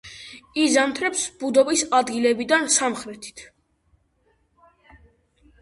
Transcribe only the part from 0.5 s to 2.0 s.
იზამთრებს ბუდობის